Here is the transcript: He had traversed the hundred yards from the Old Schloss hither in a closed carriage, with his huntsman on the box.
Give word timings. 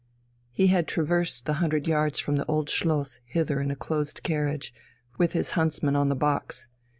He 0.51 0.65
had 0.65 0.87
traversed 0.87 1.45
the 1.45 1.53
hundred 1.61 1.85
yards 1.85 2.17
from 2.17 2.35
the 2.35 2.45
Old 2.47 2.71
Schloss 2.71 3.19
hither 3.23 3.61
in 3.61 3.69
a 3.69 3.75
closed 3.75 4.23
carriage, 4.23 4.73
with 5.19 5.33
his 5.33 5.51
huntsman 5.51 5.95
on 5.95 6.09
the 6.09 6.15
box. 6.15 6.67